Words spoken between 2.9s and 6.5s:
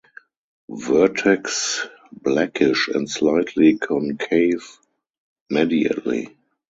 slightly concave medially.